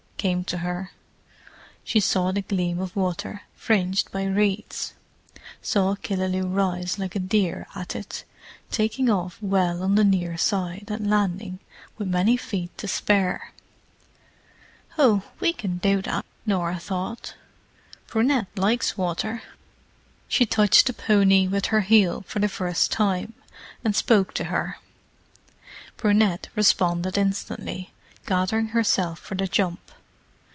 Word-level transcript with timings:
came 0.21 0.43
to 0.43 0.59
her. 0.59 0.91
She 1.83 1.99
saw 1.99 2.31
the 2.31 2.43
gleam 2.43 2.79
of 2.79 2.95
water, 2.95 3.41
fringed 3.55 4.11
by 4.11 4.25
reeds: 4.25 4.93
saw 5.63 5.95
Killaloe 5.95 6.45
rise 6.47 6.99
like 6.99 7.15
a 7.15 7.19
deer 7.19 7.65
at 7.75 7.95
it, 7.95 8.23
taking 8.69 9.09
off 9.09 9.39
well 9.41 9.81
on 9.81 9.95
the 9.95 10.03
near 10.03 10.37
side, 10.37 10.89
and 10.91 11.09
landing 11.09 11.57
with 11.97 12.07
many 12.07 12.37
feet 12.37 12.77
to 12.77 12.87
spare. 12.87 13.51
"Oh—we 14.95 15.53
can 15.53 15.79
do 15.79 16.03
that," 16.03 16.23
Norah 16.45 16.77
thought. 16.77 17.33
"Brunette 18.05 18.55
likes 18.55 18.95
water." 18.95 19.41
She 20.27 20.45
touched 20.45 20.85
the 20.85 20.93
pony 20.93 21.47
with 21.47 21.65
her 21.73 21.81
heel 21.81 22.21
for 22.27 22.37
the 22.37 22.47
first 22.47 22.91
time, 22.91 23.33
and 23.83 23.95
spoke 23.95 24.35
to 24.35 24.43
her. 24.53 24.77
Brunette 25.97 26.47
responded 26.55 27.17
instantly, 27.17 27.91
gathering 28.27 28.67
herself 28.67 29.17
for 29.17 29.33
the 29.33 29.47
jump. 29.47 29.79